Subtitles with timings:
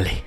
[0.00, 0.24] Vale.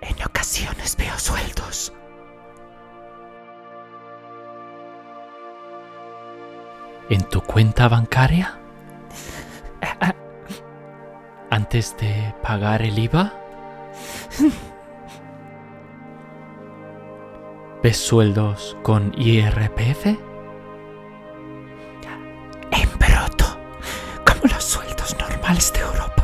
[0.00, 1.92] En ocasiones veo sueldos.
[7.10, 8.58] ¿En tu cuenta bancaria?
[11.50, 13.32] ¿Antes de pagar el IVA?
[17.84, 20.29] ¿Ves sueldos con IRPF?
[24.60, 26.22] Los sueldos normales de Europa.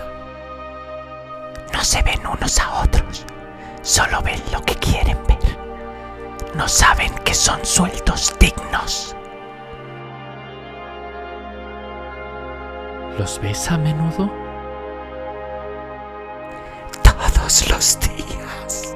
[1.72, 3.24] No se ven unos a otros,
[3.80, 5.38] solo ven lo que quieren ver.
[6.54, 9.16] No saben que son sueldos dignos.
[13.18, 14.30] ¿Los ves a menudo?
[17.02, 18.94] Todos los días.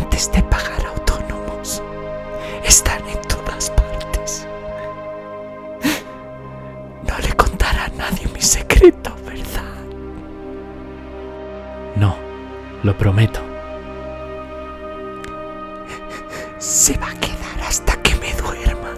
[0.00, 0.42] Antes de
[12.82, 13.40] lo prometo.
[16.58, 18.94] Se va a quedar hasta que me duerma.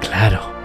[0.00, 0.56] Claro.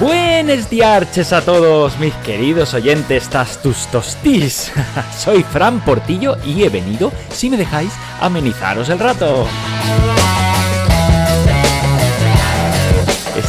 [0.00, 4.72] Buenos diarches a todos mis queridos oyentes tastus tostís.
[5.18, 9.46] Soy Fran Portillo y he venido, si me dejáis, a amenizaros el rato.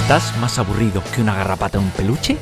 [0.10, 2.36] ¿Estás más aburrido que una garrapata en un peluche?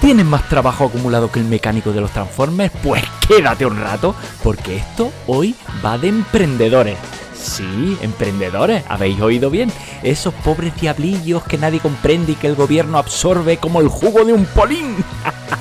[0.00, 2.72] ¿Tienes más trabajo acumulado que el mecánico de los Transformers?
[2.82, 5.54] Pues quédate un rato, porque esto hoy
[5.84, 6.96] va de emprendedores.
[7.34, 9.70] Sí, emprendedores, habéis oído bien.
[10.02, 14.32] Esos pobres diablillos que nadie comprende y que el gobierno absorbe como el jugo de
[14.32, 14.96] un polín.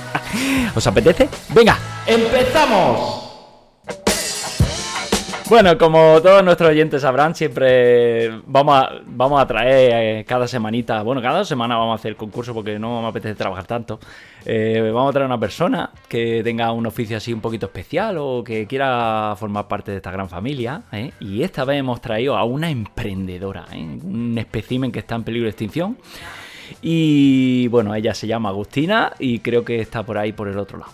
[0.74, 1.28] ¿Os apetece?
[1.50, 3.21] Venga, empezamos.
[5.52, 11.04] Bueno, como todos nuestros oyentes sabrán, siempre vamos a, vamos a traer eh, cada semanita,
[11.04, 14.00] bueno, cada semana vamos a hacer concurso porque no me apetece trabajar tanto.
[14.46, 18.46] Eh, vamos a traer una persona que tenga un oficio así un poquito especial o
[18.46, 20.84] que quiera formar parte de esta gran familia.
[20.94, 21.12] ¿eh?
[21.20, 24.00] Y esta vez hemos traído a una emprendedora, ¿eh?
[24.02, 25.98] un espécimen que está en peligro de extinción.
[26.82, 30.78] Y bueno, ella se llama Agustina y creo que está por ahí por el otro
[30.78, 30.94] lado.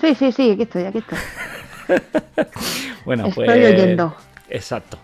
[0.00, 1.18] Sí, sí, sí, aquí estoy, aquí estoy.
[3.04, 3.66] Bueno, Estoy pues.
[3.74, 4.14] oyendo.
[4.48, 4.98] Exacto.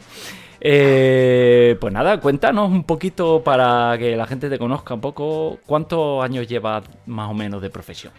[0.61, 5.59] Eh, pues nada, cuéntanos un poquito para que la gente te conozca un poco.
[5.67, 8.13] ¿Cuántos años llevas más o menos de profesión?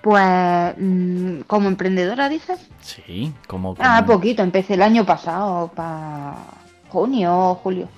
[0.00, 2.58] Pues, mm, como emprendedora, dices.
[2.80, 3.74] Sí, como.
[3.78, 6.34] Ah, como- poquito, empecé el año pasado, para
[6.88, 7.88] junio o julio.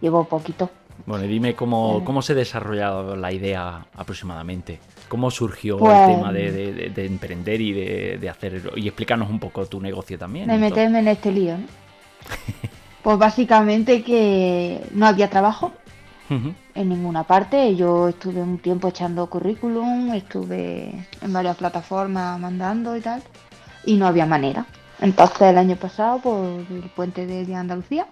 [0.00, 0.70] Llevo poquito.
[1.04, 2.04] Bueno, y dime cómo, Eh.
[2.04, 4.80] cómo se desarrollado la idea aproximadamente.
[5.08, 8.72] ¿Cómo surgió Pues- el tema de, de- de- de emprender y de, de hacer.
[8.76, 10.48] y explícanos un poco tu negocio también?
[10.48, 11.66] De meterme en este lío, ¿no?
[13.02, 15.72] Pues básicamente que no había trabajo
[16.28, 17.76] en ninguna parte.
[17.76, 23.22] Yo estuve un tiempo echando currículum, estuve en varias plataformas mandando y tal,
[23.84, 24.66] y no había manera.
[25.00, 28.08] Entonces el año pasado, por el puente de Andalucía,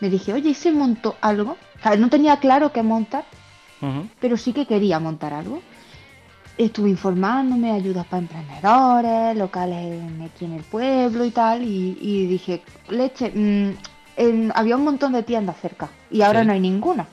[0.00, 1.52] me dije, oye, ¿y si monto algo?
[1.78, 3.24] O sea, no tenía claro qué montar,
[4.20, 5.60] pero sí que quería montar algo.
[6.56, 12.62] Estuve informándome, ayudas para emprendedores, locales aquí en el pueblo y tal, y, y dije,
[12.88, 13.70] leche, mm,
[14.16, 16.46] en- había un montón de tiendas cerca y ahora Sí.
[16.46, 17.06] no hay ninguna.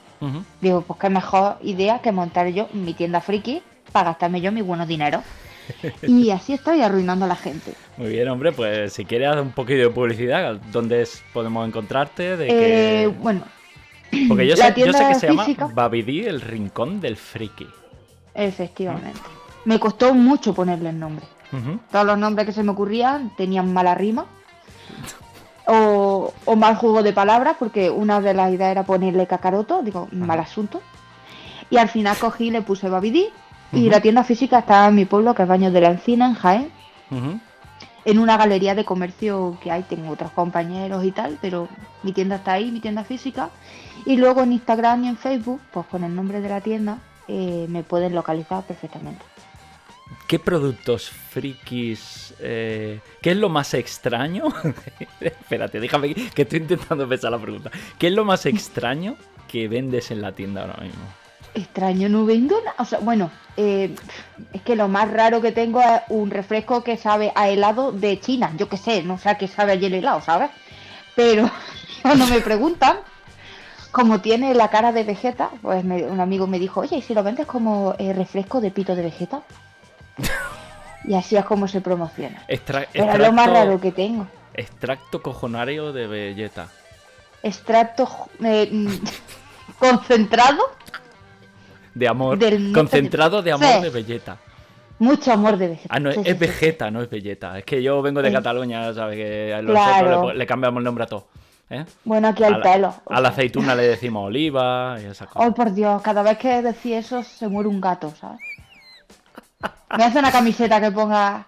[0.60, 3.60] Digo, pues qué mejor idea que montar yo mi tienda friki
[3.90, 5.20] para gastarme yo mi buenos dinero.
[6.06, 7.72] Y así estoy arruinando a la gente.
[7.96, 12.36] Muy bien, hombre, pues si quieres un poquito de publicidad, ¿dónde es- podemos encontrarte?
[12.36, 13.06] De Eh, que...
[13.20, 13.42] bueno,
[14.28, 17.66] Porque yo sé, yo sé que se llama Babidi, el rincón del friki.
[18.34, 19.20] Efectivamente.
[19.64, 21.26] Me costó mucho ponerle el nombre.
[21.90, 24.26] Todos los nombres que se me ocurrían tenían mala rima.
[25.66, 30.08] O, o mal juego de palabras, porque una de las ideas era ponerle cacaroto, digo,
[30.10, 30.80] mal asunto.
[31.70, 33.28] Y al final cogí y le puse Babidi.
[33.72, 36.34] Y la tienda física está en mi pueblo, que es Baños de la Encina, en
[36.34, 36.72] Jaén.
[38.04, 41.68] En una galería de comercio que hay, tengo otros compañeros y tal, pero
[42.02, 43.50] mi tienda está ahí, mi tienda física.
[44.04, 46.98] Y luego en Instagram y en Facebook, pues con el nombre de la tienda,
[47.28, 49.24] eh, me pueden localizar perfectamente.
[50.26, 52.34] ¿Qué productos frikis?
[52.38, 54.44] eh, ¿Qué es lo más extraño?
[55.20, 57.70] Espérate, déjame que estoy intentando pensar la pregunta.
[57.98, 59.16] ¿Qué es lo más extraño
[59.48, 61.02] que vendes en la tienda ahora mismo?
[61.54, 62.74] Extraño, no vendo nada.
[62.78, 63.94] O sea, bueno, eh,
[64.52, 68.18] es que lo más raro que tengo es un refresco que sabe a helado de
[68.20, 68.52] China.
[68.56, 70.50] Yo qué sé, no sé a qué sabe allí el helado, ¿sabes?
[71.14, 71.50] Pero
[72.02, 72.98] cuando me preguntan,
[73.92, 77.14] como tiene la cara de Vegeta, pues me- un amigo me dijo, oye, ¿y si
[77.14, 79.42] lo vendes como eh, refresco de pito de Vegeta?
[81.04, 82.44] Y así es como se promociona.
[82.46, 84.24] Extra- Pero es lo más raro que tengo.
[84.54, 86.68] Extracto cojonario de Vegeta.
[87.42, 88.08] Extracto
[88.44, 88.70] eh,
[89.80, 90.62] concentrado,
[91.94, 92.38] De amor.
[92.38, 93.82] Del- Concentrado de amor Sí.
[93.82, 94.38] de Vegeta.
[95.00, 95.88] mucho amor de Vegeta.
[95.92, 96.34] Ah, no, Sí, es sí.
[96.34, 97.58] Vegeta, no es Vegeta.
[97.58, 98.30] Es que yo vengo de.
[98.32, 99.16] Cataluña, ¿sabes?
[99.16, 100.18] Que a los Claro.
[100.18, 101.26] otros le, le cambiamos el nombre a todo.
[101.72, 101.86] ¿Eh?
[102.04, 102.94] Bueno, aquí A hay la, pelo.
[103.08, 105.46] a la aceituna le decimos oliva y esas cosas.
[105.48, 108.40] Ay, por Dios, cada vez que decís eso se muere un gato, ¿sabes?
[109.96, 111.46] Me hace una camiseta que ponga.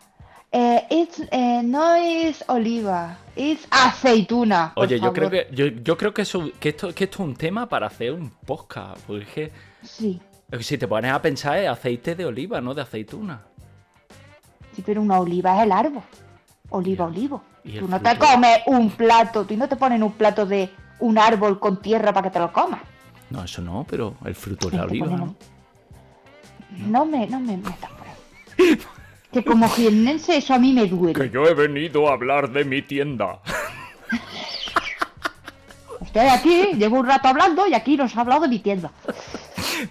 [0.53, 4.73] Eh, it's, eh, no es oliva, es aceituna.
[4.76, 7.35] Oye, yo creo que yo, yo creo que, eso, que, esto, que esto es un
[7.35, 8.99] tema para hacer un podcast.
[9.06, 9.50] Porque
[9.82, 10.20] Sí,
[10.61, 13.43] si te pones a pensar es aceite de oliva, no de aceituna.
[14.75, 16.03] sí, pero una oliva es el árbol.
[16.70, 17.43] Oliva, olivo.
[17.64, 18.26] ¿Y Tú no te fruto?
[18.26, 20.70] comes un plato, tú no te pones un plato de
[21.00, 22.81] un árbol con tierra para que te lo comas.
[23.31, 25.34] No, eso no, pero el fruto es Sí, la te oliva, ponen ¿no?
[26.88, 28.78] No me, no me metas por ahí.
[29.32, 31.28] Que como jiennense eso a mí me duele.
[31.31, 33.40] yo he venido a hablar de mi tienda.
[36.00, 38.93] Estoy aquí, llevo un rato hablando y aquí nos ha hablado de mi tienda.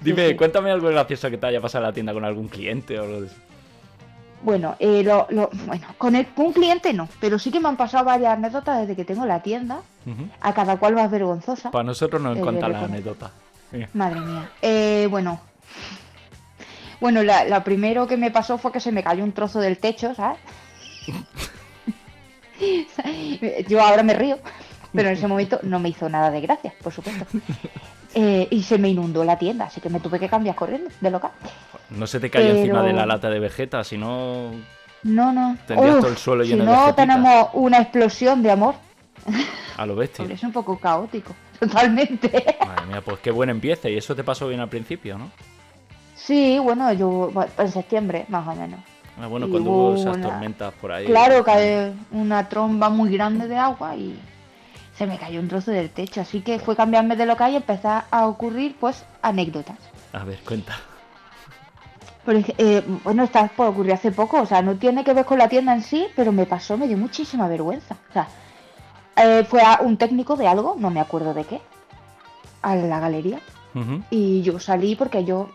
[0.01, 0.35] Dime, sí.
[0.35, 3.21] cuéntame algo gracioso que te haya pasado en la tienda con algún cliente o algo
[3.21, 3.35] de eso.
[4.43, 7.69] Bueno, eh, lo, lo- bueno con, el, con un cliente no, pero sí que me
[7.69, 9.81] han pasado varias anécdotas desde que tengo la tienda,
[10.41, 11.71] a cada cual más vergonzosa.
[11.71, 13.31] Para nosotros nos Eh, encanta la anécdota.
[13.93, 14.49] Madre mía.
[14.61, 15.39] Eh, bueno.
[16.99, 19.77] Bueno, la, la primero que me pasó fue que se me cayó un trozo del
[19.77, 20.37] techo, ¿sabes?
[23.67, 24.37] Yo ahora me río,
[24.93, 27.25] pero en ese momento no me hizo nada de gracia, por supuesto.
[28.15, 31.09] Eh, y se me inundó la tienda, así que me tuve que cambiar corriendo de
[31.09, 31.31] local.
[31.97, 34.51] No se te cayó encima de la lata de Vegeta, si no...
[35.03, 35.57] No.
[35.67, 36.95] Tendrías Uf, todo el suelo si lleno de no, vegetita.
[36.95, 38.75] tenemos una explosión de amor.
[39.77, 40.23] A lo bestia.
[40.23, 42.57] Hombre, es un poco caótico, totalmente.
[42.65, 43.91] Madre mía, pues qué buen empiece.
[43.91, 45.29] Y eso te pasó bien al principio, ¿no?
[46.15, 48.79] Sí, bueno, yo en septiembre, más o menos.
[49.21, 51.05] Ah, bueno, Y cuando hubo hubo esas una- tormentas por ahí.
[51.05, 54.17] Claro, cae una tromba muy grande de agua y
[54.97, 56.21] se me cayó un trozo del techo.
[56.21, 59.77] Así que fue cambiarme de local y empezar a ocurrir, pues, anécdotas.
[60.13, 60.79] A ver, cuenta.
[62.25, 65.37] Ej- eh, bueno, esta pues, ocurrió hace poco, o sea, no tiene que ver con
[65.37, 67.95] la tienda en sí, pero me pasó, me dio muchísima vergüenza.
[68.09, 68.27] O sea,
[69.17, 71.61] eh, fue a un técnico de algo, no me acuerdo de qué,
[72.61, 73.39] a la galería.
[74.11, 75.49] Y yo salí porque yo,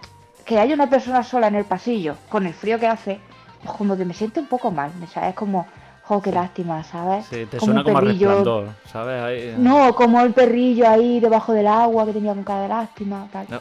[0.44, 3.21] que haya una persona sola en el pasillo, con el frío que hace,
[3.62, 5.35] pues como que me siento un poco mal, ¿sabes?
[5.35, 5.67] Como,
[6.03, 7.26] jo, qué lástima, ¿sabes?
[7.26, 9.23] Sí, te Como suena como perrillo- resplandor, ¿sabes?
[9.23, 13.29] Ahí- No, como el perrillo ahí debajo del agua que tenía con cara de lástima,
[13.32, 13.47] tal.
[13.49, 13.61] No.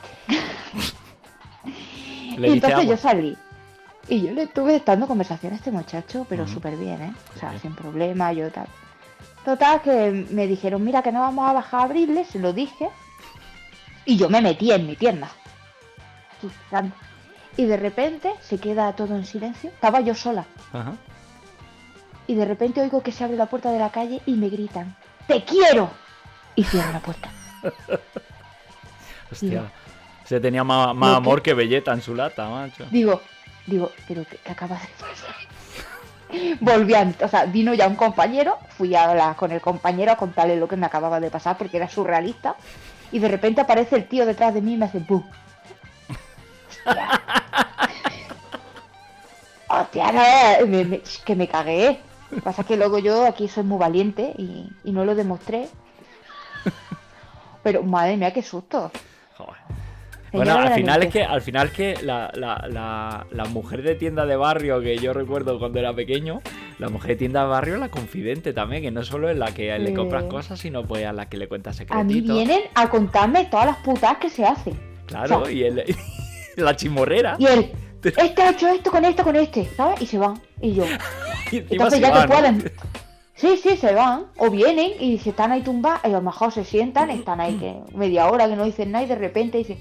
[2.37, 2.95] Le y entonces agua.
[2.95, 3.37] yo salí.
[4.07, 7.13] Y yo le estuve dando conversación a este muchacho, pero súper bien, ¿eh?
[7.35, 7.61] O sea, bien.
[7.61, 8.67] sin problema, yo tal.
[9.43, 12.89] Total, que me dijeron, mira, que no vamos a bajar a abrirle, se lo dije.
[14.05, 15.29] Y yo me metí en mi tienda.
[17.57, 19.69] Y de repente se queda todo en silencio.
[19.69, 20.45] Estaba yo sola.
[20.71, 20.93] Ajá.
[22.27, 24.95] Y de repente oigo que se abre la puerta de la calle y me gritan,
[25.27, 25.89] ¡Te quiero!
[26.55, 27.29] Y cierro la puerta.
[29.31, 29.71] Hostia.
[30.27, 32.85] Se tenía más, más Lo que- amor que Belleta en su lata, macho.
[32.91, 33.21] Digo,
[33.65, 35.35] digo, pero ¿qué, qué acaba de pasar?
[36.59, 40.17] Volví a, o sea, vino ya un compañero, fui a hablar con el compañero a
[40.17, 42.55] contarle lo que me acababa de pasar porque era surrealista.
[43.11, 44.97] Y de repente aparece el tío detrás de mí y me hace.
[44.97, 45.23] Hostia.
[49.69, 51.99] Hostia, no, me- me- que me cagué.
[52.31, 55.15] Lo que pasa es que luego yo aquí soy muy valiente y, y no lo
[55.15, 55.69] demostré.
[57.63, 58.91] Pero madre mía, qué susto.
[60.33, 64.25] Bueno, al final es que, al final que la, la, la, la mujer de tienda
[64.25, 66.41] de barrio que yo recuerdo cuando era pequeño,
[66.79, 69.53] la mujer de tienda de barrio es la confidente también, que no solo es la
[69.53, 72.35] que le compras cosas, sino pues a la que le cuentas A mí secretitos.
[72.35, 74.77] vienen a contarme todas las putas que se hacen.
[75.05, 75.83] Claro, o sea, y el,
[76.57, 77.35] la chimorrera.
[77.39, 77.71] Y él,
[78.03, 80.01] este ha hecho esto con esto, con este, ¿sabes?
[80.01, 80.41] Y se van.
[80.61, 80.83] Y yo,
[81.51, 82.33] Y entonces ya va, que ¿no?
[82.33, 82.71] pueden.
[83.35, 84.25] Sí, sí, se van.
[84.37, 87.55] O vienen y se están ahí tumbados, y a lo mejor se sientan, están ahí
[87.55, 89.77] que media hora que no dicen nada y de repente dicen,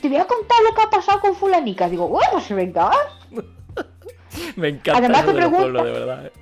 [0.00, 1.88] te voy a contar lo que ha pasado con fulanica.
[1.88, 2.90] Digo, bueno, pues venga.
[4.56, 6.26] Me encanta Además eso te pregunta- de verdad.
[6.26, 6.32] eh.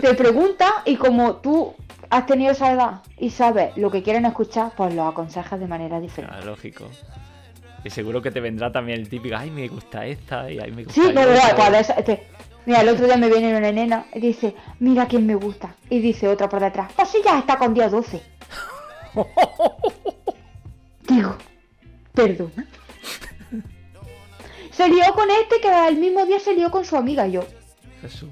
[0.00, 1.74] Te pregunta y como tú
[2.10, 5.98] has tenido esa edad y sabes lo que quieren escuchar, pues lo aconsejas de manera
[5.98, 6.36] diferente.
[6.38, 6.84] Ah, lógico.
[7.84, 10.84] Y seguro que te vendrá también el típico, ay, me gusta esta, y ay, me
[10.84, 11.24] gusta Sí, esta".
[11.24, 12.28] no, cuál es- este,
[12.64, 15.74] Mira, el otro día me viene una nena y dice, mira quién me gusta.
[15.90, 18.22] Y dice otra por detrás, pues sí, ya está con día 12.
[21.08, 21.36] Digo,
[22.14, 22.66] perdona.
[24.72, 27.44] Se lió con este que el mismo día se lió con su amiga yo.
[28.00, 28.30] Jesús.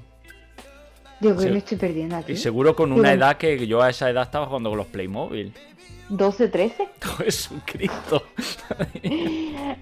[1.19, 1.49] Digo, que Sí.
[1.51, 2.31] me estoy perdiendo aquí.
[2.33, 5.53] Y seguro con una edad que yo a esa edad estaba jugando con los Playmobil.
[6.09, 6.87] 12, 13.
[7.17, 8.23] Jesucristo.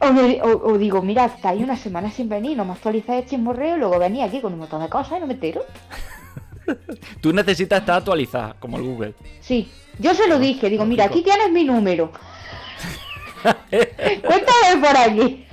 [0.01, 3.23] O, me- o- o digo, mira, está ahí una semana sin venir, no me actualizáis
[3.23, 5.65] el chismorreo y luego venía aquí con un montón de cosas y no me entero.
[7.21, 9.13] Tú necesitas estar actualizada, como el Google.
[9.41, 12.11] Sí, yo se lo dije, digo, mira, aquí tienes mi número.
[13.69, 15.45] Cuéntame por aquí.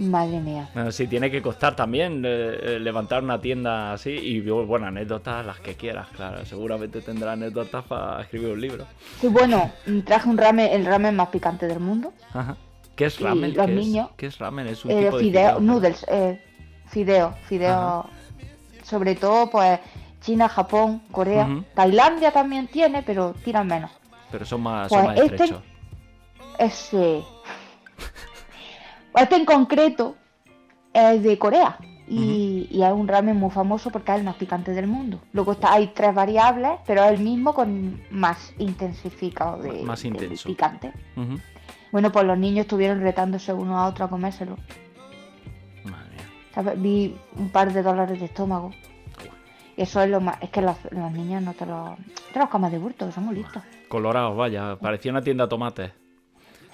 [0.00, 0.68] Madre mía.
[0.72, 5.44] Bueno, sí, tiene que costar también eh, eh, levantar una tienda así y bueno, anécdotas
[5.44, 6.44] las que quieras, claro.
[6.46, 8.86] Seguramente tendrá anécdotas para escribir un libro.
[9.20, 9.70] Sí, bueno,
[10.06, 12.12] traje un ramen, el ramen más picante del mundo.
[12.32, 12.56] Ajá.
[12.96, 13.54] ¿Qué es ramen?
[13.54, 14.16] los ¿Qué, niños, es?
[14.16, 14.66] ¿Qué es ramen?
[14.68, 15.74] Es un Eh, tipo de fideo, ¿no?
[15.74, 16.42] noodles, eh,
[16.86, 18.08] fideo, fideo.
[18.82, 19.80] Sobre todo, pues,
[20.22, 21.46] China, Japón, Corea.
[21.74, 23.90] Tailandia también tiene, pero tiran menos.
[24.30, 25.62] Pero son más, Pues son más este- estrechos.
[26.58, 27.22] Ese.
[29.16, 30.16] Este en concreto
[30.92, 31.78] es de Corea.
[32.12, 35.20] Y, y es un ramen muy famoso porque es el más picante del mundo.
[35.32, 40.08] Luego está, hay tres variables, pero es el mismo con más intensificado de, Más de
[40.08, 40.48] intenso.
[40.48, 40.92] picante.
[41.16, 41.38] Ujú.
[41.92, 44.56] Bueno, pues los niños estuvieron retándose uno a otro a comérselo.
[45.84, 46.26] Madre mía.
[46.52, 46.82] ¿Sabes?
[46.82, 48.72] Vi un par de dólares de estómago.
[49.76, 50.36] Eso es lo más.
[50.42, 51.90] Es que los, los niños no te los.
[52.32, 53.62] Te los comes de burto, que somos listos.
[53.88, 54.76] Colorados, vaya.
[54.80, 55.92] Parecía una tienda de tomates.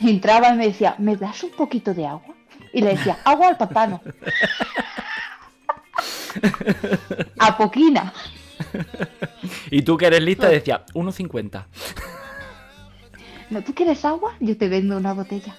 [0.00, 2.34] Entraba y me decía, ¿me das un poquito de agua?
[2.72, 4.00] Y le decía, agua al pantano.
[7.38, 8.12] A poquina.
[9.70, 11.64] Y tú que eres lista decía 1.50.
[13.50, 14.34] ¿No tú quieres agua?
[14.40, 15.54] Yo te vendo una botella.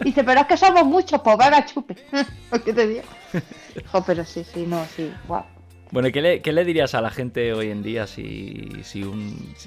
[0.00, 1.96] Dice, pero es que somos muchos, pues venga, chupe.
[2.64, 3.02] ¿Qué te digo?
[3.92, 5.44] Jo, pero sí, sí, no, sí, guau.
[5.92, 8.68] Bueno, ¿qué le, dirías a la gente hoy en día si,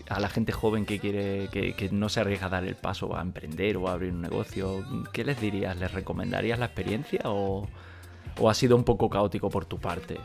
[0.10, 3.22] a la gente joven que quiere que, no se arriesga a dar el paso a
[3.22, 4.84] emprender o a abrir un negocio?
[5.14, 5.78] ¿Qué les dirías?
[5.78, 7.68] ¿Les recomendarías la experiencia o
[8.48, 10.18] ha sido un poco caótico por tu parte?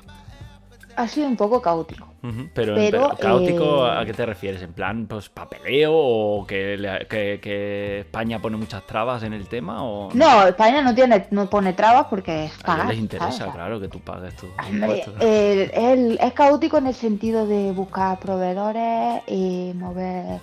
[0.96, 2.06] Ha sido un poco caótico.
[2.22, 4.62] Ujú, Pero, Pero, pero caótico, eh, ¿a qué te refieres?
[4.62, 9.84] ¿En plan, pues papeleo o que, que- que España pone muchas trabas en el tema?
[9.84, 12.88] O No, España no tiene, no pone trabas porque es A pagar.
[12.88, 13.54] les interesa, ¿sabes?
[13.54, 15.14] claro, que tú pagues tus impuestos.
[15.20, 20.40] el- el- es caótico en el sentido de buscar proveedores y mover.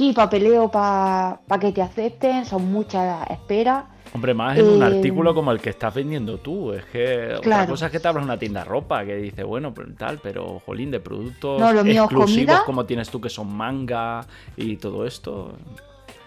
[0.00, 3.84] Sí, papeleo para que te acepten, son muchas esperas.
[4.14, 6.72] Hombre, más en un eh, artículo como el que estás vendiendo tú.
[6.72, 7.70] Es que otra Claro.
[7.72, 10.90] cosa es que te abras una tienda de ropa que dice, bueno, tal, pero jolín,
[10.90, 12.62] de productos No, mío exclusivos comida.
[12.64, 14.24] como tienes tú que son manga
[14.56, 15.52] y todo esto.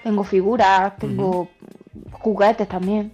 [0.03, 1.49] Tengo figuras, tengo
[2.11, 3.11] juguetes también,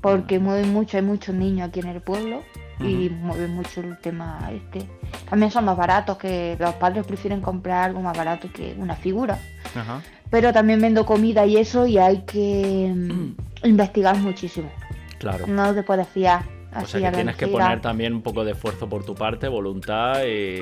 [0.00, 2.40] porque mueven mucho, hay muchos niños aquí en el pueblo
[2.80, 4.88] y mueven mucho el tema este.
[5.28, 9.38] También son más baratos, que los padres prefieren comprar algo más barato que una figura.
[9.76, 10.02] Ajá.
[10.30, 13.34] Pero también vendo comida y eso y hay que mm,
[13.66, 14.70] investigar muchísimo.
[15.18, 15.46] Claro.
[15.46, 16.44] No te puedes fiar.
[16.74, 19.04] O Así sea a que la tienes que poner también un poco de esfuerzo por
[19.04, 20.60] tu parte, voluntad y...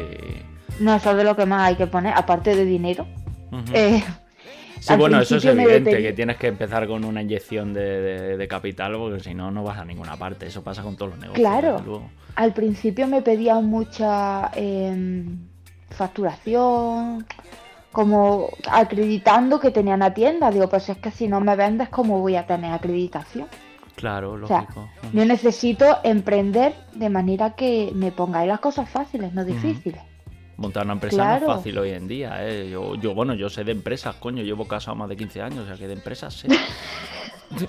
[0.81, 3.07] No, eso es de lo que más hay que poner, aparte de dinero.
[3.75, 4.03] Eh,
[4.81, 8.49] Sí, bueno, eso es evidente, que tienes que empezar con una inyección de, de- de
[8.49, 10.47] capital porque si no, no vas a ninguna parte.
[10.47, 11.41] Eso pasa con todos los negocios.
[11.47, 12.09] Claro.
[12.37, 15.41] al principio me pedían mucha em,
[15.91, 17.27] facturación,
[17.99, 20.52] como acreditando que tenían una tienda.
[20.52, 23.49] Digo, pues es que si no me vendes, ¿cómo voy a tener acreditación?
[23.97, 24.88] Claro, O sea, lógico.
[25.12, 30.00] Yo necesito emprender de manera que me pongáis las cosas fáciles, no difíciles.
[30.59, 32.71] Montar una empresa no es fácil hoy en día, ¿eh?
[32.71, 35.67] Yo, yo, bueno, yo sé de empresas, coño, llevo casado más de 15 años, o
[35.67, 36.47] sea que de empresas sé.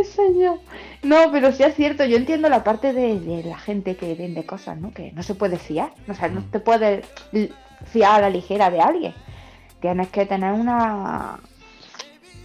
[0.00, 0.60] Ay, señor.
[1.02, 4.46] No, pero sí es cierto, yo entiendo la parte de, de la gente que vende
[4.46, 4.92] cosas, ¿no?
[4.92, 5.92] Que no se puede fiar.
[6.08, 7.06] O sea, no te puedes
[7.84, 9.14] fiar a la ligera de alguien.
[9.80, 11.40] Tienes que tener una,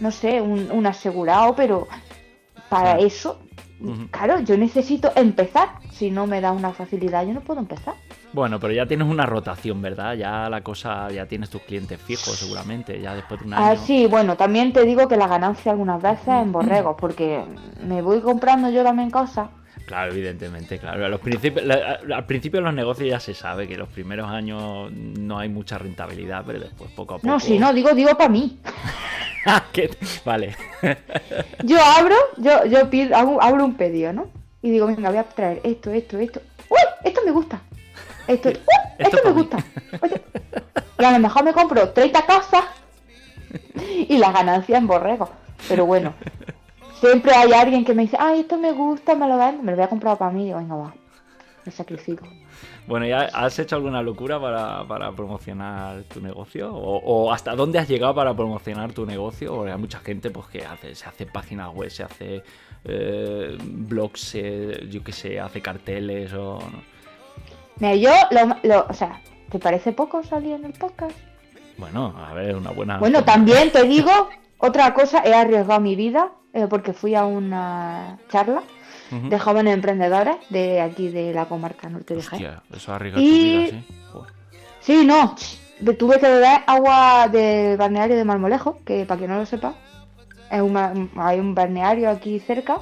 [0.00, 1.86] no sé, un, un asegurado, pero
[2.68, 3.06] para Claro.
[4.10, 5.68] Claro, yo necesito empezar.
[5.90, 7.94] Si no me da una facilidad, yo no puedo empezar.
[8.32, 10.14] Bueno, pero ya tienes una rotación, ¿verdad?
[10.14, 13.64] Ya la cosa, ya tienes tus clientes fijos seguramente, ya después de un año.
[13.64, 17.44] Ah, sí, bueno, también te digo que la ganancia algunas veces en borregos, porque
[17.86, 19.48] me voy comprando yo también cosas.
[19.86, 21.06] Claro, evidentemente, claro.
[21.06, 21.20] A los
[21.64, 25.48] la- al principio de los negocios ya se sabe que los primeros años no hay
[25.48, 27.28] mucha rentabilidad, pero después poco a poco.
[27.28, 28.58] No, si no, digo, digo para mí.
[30.24, 30.56] Vale.
[31.64, 34.28] Yo abro, yo, yo pido, abro un pedido, ¿no?
[34.62, 36.40] Y digo, venga, voy a traer esto, esto, esto.
[36.68, 36.78] ¡Uy!
[37.04, 37.60] Esto me gusta.
[38.26, 38.58] Esto, ¡Uy!
[38.98, 39.58] Esto esto, me gusta.
[40.98, 42.64] Y a lo mejor me compro 30 cosas
[44.08, 45.28] y la ganancia en borrego.
[45.68, 46.14] Pero bueno,
[47.00, 49.76] siempre hay alguien que me dice, ay, esto me gusta, me lo vendo, me lo
[49.76, 50.42] voy a comprar para mí.
[50.42, 50.94] Y digo, venga, va,
[51.66, 52.26] me sacrifico.
[52.86, 56.72] Bueno, ¿ya has hecho alguna locura para, para promocionar tu negocio?
[56.74, 59.54] ¿O, o hasta dónde has llegado para promocionar tu negocio?
[59.54, 62.42] Porque hay mucha gente pues, que hace, se hace páginas web, se hace
[62.84, 64.32] eh, blogs,
[64.88, 66.58] yo qué sé, hace carteles o...
[66.60, 66.82] ¿no?
[67.78, 69.20] Mira, yo, lo, lo- o sea,
[69.50, 71.16] ¿te parece poco salir en el podcast?
[71.76, 72.98] Bueno, a ver, una buena.
[72.98, 74.10] Bueno, también te digo,
[74.58, 78.62] otra cosa, he arriesgado mi vida eh, porque fui a una charla
[79.10, 82.56] De jóvenes emprendedores de aquí de la comarca norte de Jaén.
[82.74, 83.94] Eso arriesga Y- tu vida, sí.
[84.12, 84.32] Joder.
[84.80, 85.34] Sí, no,
[85.98, 89.74] tuve que beber agua del balneario de Marmolejo, que para quien no lo sepa,
[90.50, 92.78] es un hay un balneario aquí cerca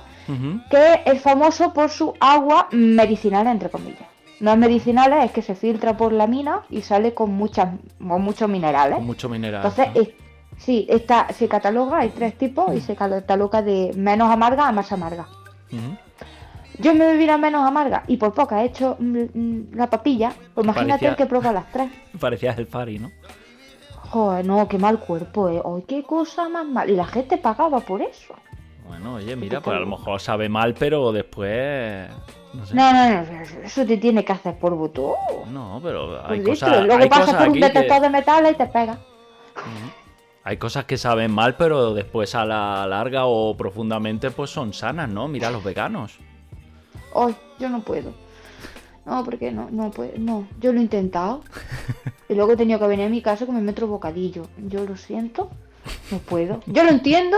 [0.71, 4.09] que es famoso por su agua medicinal, entre comillas.
[4.41, 8.23] No es medicinal, es que se filtra por la mina y sale con, muchas, con
[8.23, 8.97] muchos minerales.
[8.97, 9.65] Con mucho mineral.
[9.65, 10.15] Entonces,
[10.59, 14.91] sí, esta, se cataloga, hay tres tipos y se cataloga de menos amarga a más
[14.93, 15.27] amarga.
[16.79, 20.33] Yo me bebí la menos amarga y por poco he hecho mm, mm, la papilla,
[20.55, 21.91] pues imagínate Parecía- el que prueba las tres.
[22.21, 23.11] Parecías el Fari, ¿no?
[24.11, 25.61] Joder, no, qué mal cuerpo, eh.
[25.65, 26.89] Ay, qué cosa más mal.
[26.91, 28.35] Y la gente pagaba por eso.
[28.87, 32.09] Bueno, oye, mira, pues a lo mejor sabe mal, pero después.
[32.53, 32.75] No sé.
[32.77, 35.15] No, no, no, eso te tiene que hacer por botón.
[35.53, 36.53] No, pero hay dentro.
[36.53, 38.99] cosas, Luego hay pasas cosas por un que, detector de metales y te pega.
[40.45, 45.09] Hay cosas que saben mal, pero después a la larga o profundamente pues son sanas,
[45.09, 45.27] ¿no?
[45.27, 46.19] Mira los veganos.
[47.15, 48.13] Ay, yo no puedo.
[49.07, 50.47] No, porque no, no puedo, no.
[50.61, 51.43] Yo lo he intentado.
[52.27, 54.47] Y luego he tenido que venir a mi casa que me meto bocadillo.
[54.67, 55.51] Yo lo siento,
[56.11, 56.61] no puedo.
[56.67, 57.37] Yo lo entiendo,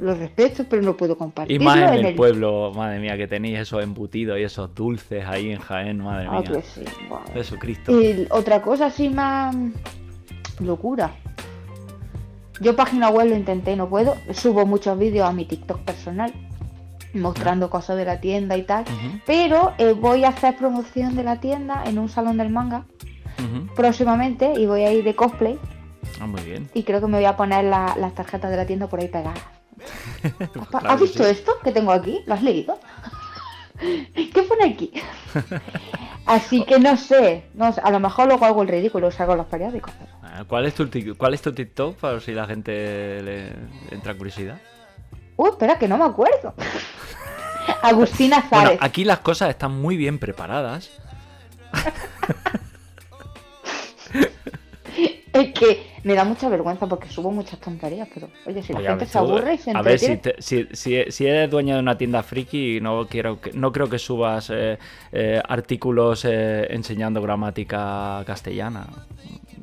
[0.00, 3.28] lo respeto, pero no puedo Y compartirlo más en en el pueblo, madre mía, que
[3.28, 6.50] tenéis esos embutidos y esos dulces ahí en Jaén, madre Ah, mía.
[6.54, 6.82] pues sí.
[7.32, 8.02] Jesucristo.
[8.02, 9.54] Y otra cosa así más
[10.58, 11.12] locura.
[12.60, 14.16] Yo página web lo intenté, no puedo.
[14.32, 16.32] Subo muchos vídeos a mi TikTok personal
[17.14, 18.84] mostrando cosas de la tienda y tal.
[19.26, 22.84] Pero eh, voy a hacer promoción de la tienda en un salón del manga
[23.76, 25.58] próximamente y voy a ir de cosplay
[26.20, 26.68] Ah, muy bien.
[26.74, 29.08] y creo que me voy a poner la- las tarjetas de la tienda por ahí
[29.08, 29.38] pegadas.
[30.72, 31.30] ¿Has Claro visto sí.
[31.30, 32.20] esto que tengo aquí?
[32.26, 32.78] ¿Lo has leído?
[33.80, 34.90] ¿Qué pone aquí?
[36.26, 39.46] Así que no sé, no sé, a lo mejor luego hago el ridículo, en los
[39.46, 39.92] periódicos.
[39.98, 43.52] pero- Ah, ¿Cuál es, tu, ¿Cuál es tu TikTok para si la gente le
[43.92, 44.58] entra curiosidad?
[45.38, 46.52] Uh, espera, que no me acuerdo.
[47.82, 48.78] Agustina Bueno, Zárez.
[48.82, 50.90] aquí las cosas están muy bien preparadas.
[55.32, 58.88] Es que me da mucha vergüenza porque subo muchas tonterías, pero oye, si la Oye,
[58.88, 60.36] gente se aburre y se A ver, si, entretiene.
[60.38, 60.66] te- si,
[61.04, 64.50] si- si eres dueña de una tienda friki, no, quiero que, no creo que subas
[64.50, 64.78] eh,
[65.12, 68.86] eh, artículos eh, enseñando gramática castellana.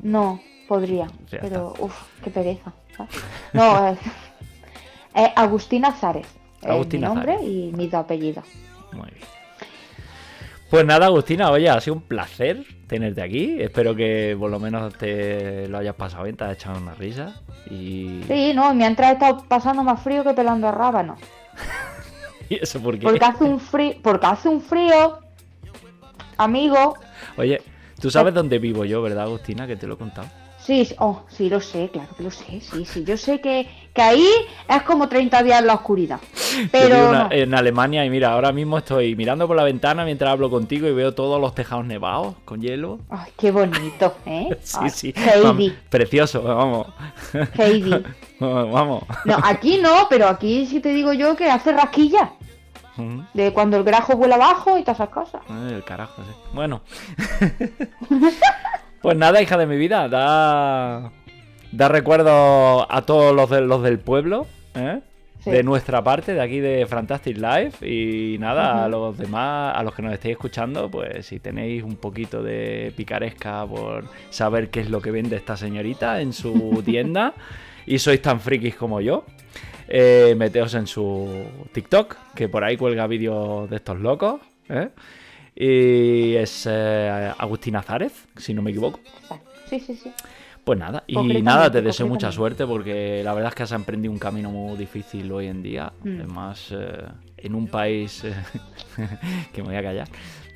[0.02, 2.72] No, podría, pero uff, qué pereza.
[2.96, 3.10] ¿sabes?
[3.52, 3.98] No,
[5.16, 6.26] es, es Agustina Zárez.
[6.62, 8.44] es Agustina mi nombre y mis dos apellidos.
[8.92, 9.36] Muy bien.
[10.70, 13.56] Pues nada, Agustina, oye, ha sido un placer tenerte aquí.
[13.60, 17.40] Espero que por lo menos te lo hayas pasado bien, te has echado una risa.
[17.70, 21.16] Y, Sí, no, mientras he estado pasando más frío que pelando a rábano.
[22.48, 23.04] ¿Y eso por qué?
[23.04, 25.20] Porque hace un frío, porque hace un frío,
[26.36, 26.96] amigo.
[27.36, 27.62] Oye,
[28.00, 29.68] tú sabes dónde vivo yo, ¿verdad, Agustina?
[29.68, 30.28] Que te lo he contado.
[30.66, 33.04] Sí, oh, sí, lo sé, claro que lo sé, sí, sí.
[33.04, 34.26] Yo sé que, que ahí
[34.68, 36.18] es como 30 días en la oscuridad.
[36.72, 37.28] Pero en- no.
[37.30, 40.92] en Alemania y mira, ahora mismo estoy mirando por la ventana mientras hablo contigo y
[40.92, 42.98] veo todos los tejados nevados con hielo.
[43.10, 44.58] Ay, qué bonito, ¿eh?
[44.62, 45.14] Sí, Ay, sí.
[45.16, 46.88] Heidi, Precioso, vamos.
[47.56, 48.02] Heidi.
[48.40, 49.04] Vamos.
[49.24, 52.32] No, aquí no, pero aquí sí te digo yo que hace rasquilla.
[53.34, 55.42] De cuando el grajo vuela abajo y todas esas cosas.
[55.70, 56.32] El carajo, sí.
[56.54, 56.80] Bueno.
[59.06, 61.12] Pues nada, hija de mi vida, da.
[61.70, 64.98] Da recuerdo a todos los, de- los del pueblo, ¿eh?
[65.44, 65.50] Sí.
[65.52, 67.88] De nuestra parte, de aquí de Fantastic Life.
[67.88, 71.94] Y nada, a los demás, a los que nos estéis escuchando, pues si tenéis un
[71.96, 77.32] poquito de picaresca por saber qué es lo que vende esta señorita en su tienda
[77.86, 79.24] y sois tan frikis como yo,
[79.86, 81.28] eh, meteos en su
[81.72, 84.40] TikTok, que por ahí cuelga vídeos de estos locos.
[84.68, 84.88] ¿eh?
[85.56, 89.00] Y es eh, Agustina Zárez, si no me equivoco.
[89.22, 89.50] Exacto.
[89.70, 90.12] Sí, sí, sí.
[90.62, 94.12] Pues nada, y nada, te deseo mucha suerte porque la verdad es que has emprendido
[94.12, 95.92] un camino muy difícil hoy en día.
[96.02, 96.18] Mm.
[96.18, 97.04] Además, eh,
[97.36, 98.34] en un país eh,
[99.52, 100.08] que me voy a callar,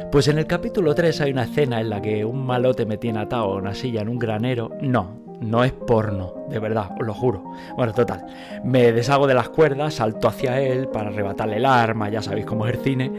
[0.10, 3.20] Pues en el capítulo 3 hay una escena en la que un malote me tiene
[3.20, 4.70] atado a una silla en un granero.
[4.82, 7.44] No, no es porno, de verdad, os lo juro.
[7.76, 8.26] Bueno, total,
[8.64, 12.68] me deshago de las cuerdas, salto hacia él para arrebatarle el arma, ya sabéis cómo
[12.68, 13.12] es el cine,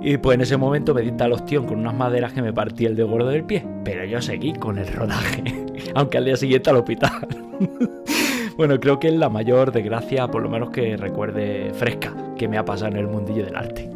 [0.00, 2.86] y pues en ese momento me dicta el ostión con unas maderas que me partí
[2.86, 5.44] el dedo gordo del pie, pero yo seguí con el rodaje,
[5.94, 7.28] aunque al día siguiente al hospital.
[8.56, 12.56] bueno, creo que es la mayor desgracia, por lo menos que recuerde fresca, que me
[12.56, 13.90] ha pasado en el mundillo del arte.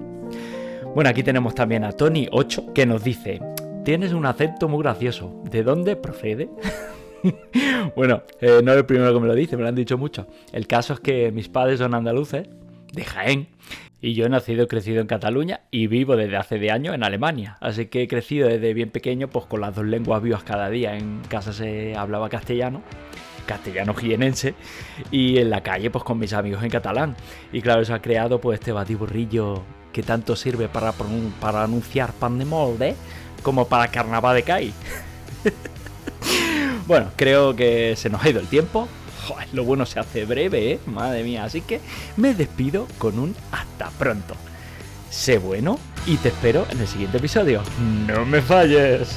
[0.95, 3.41] Bueno, aquí tenemos también a Tony8 que nos dice,
[3.85, 6.51] tienes un acento muy gracioso, ¿de dónde procede?
[7.97, 10.27] bueno, eh, no es el primero que me lo dice, me lo han dicho mucho.
[10.53, 12.49] El caso es que mis padres son andaluces,
[12.93, 13.49] de Jaén,
[14.01, 17.05] y yo he nacido y crecido en Cataluña y vivo desde hace de años en
[17.05, 17.59] Alemania.
[17.61, 20.97] Así que he crecido desde bien pequeño pues con las dos lenguas vivas cada día.
[20.97, 22.83] En casa se hablaba castellano,
[23.47, 24.55] castellano jienense,
[25.11, 27.15] y en la calle pues con mis amigos en catalán.
[27.53, 30.95] Y claro, eso ha creado pues este batiburrillo que tanto sirve para,
[31.63, 32.95] anunciar pan de molde
[33.43, 34.73] como para carnaval de CAI.
[36.91, 38.89] Bueno, creo que se nos ha ido el tiempo.
[39.53, 40.81] lo bueno se hace breve, ¿eh?
[40.87, 41.45] Madre mía.
[41.45, 41.81] Así que
[42.17, 44.35] me despido con un hasta pronto.
[45.09, 47.63] Sé bueno y te espero en el siguiente episodio.
[48.09, 49.09] No me falles.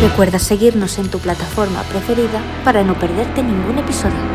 [0.00, 4.31] Recuerda seguirnos en tu plataforma preferida para no perderte ningún episodio.